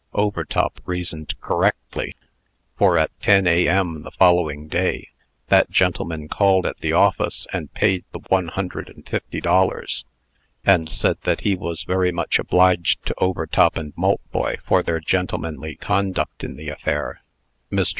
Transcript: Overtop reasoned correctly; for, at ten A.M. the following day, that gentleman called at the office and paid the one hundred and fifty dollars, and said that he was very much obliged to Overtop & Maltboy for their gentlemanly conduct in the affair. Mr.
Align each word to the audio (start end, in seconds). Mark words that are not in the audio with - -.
Overtop 0.15 0.81
reasoned 0.87 1.39
correctly; 1.41 2.15
for, 2.75 2.97
at 2.97 3.11
ten 3.21 3.45
A.M. 3.45 4.01
the 4.01 4.09
following 4.09 4.67
day, 4.67 5.09
that 5.49 5.69
gentleman 5.69 6.27
called 6.27 6.65
at 6.65 6.77
the 6.79 6.91
office 6.91 7.45
and 7.53 7.71
paid 7.75 8.03
the 8.11 8.17
one 8.29 8.47
hundred 8.47 8.89
and 8.89 9.07
fifty 9.07 9.39
dollars, 9.39 10.03
and 10.65 10.89
said 10.89 11.19
that 11.21 11.41
he 11.41 11.53
was 11.55 11.83
very 11.83 12.11
much 12.11 12.39
obliged 12.39 13.05
to 13.05 13.15
Overtop 13.19 13.75
& 13.91 13.95
Maltboy 13.95 14.59
for 14.63 14.81
their 14.81 14.99
gentlemanly 15.01 15.75
conduct 15.75 16.43
in 16.43 16.55
the 16.55 16.69
affair. 16.69 17.21
Mr. 17.71 17.89